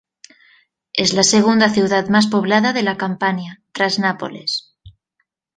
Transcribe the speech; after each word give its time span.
Es 0.93 1.13
la 1.13 1.21
segunda 1.21 1.69
ciudad 1.69 2.07
más 2.07 2.25
poblada 2.25 2.73
de 2.73 2.81
la 2.81 2.97
Campania, 2.97 3.61
tras 3.71 3.99
Nápoles. 3.99 4.73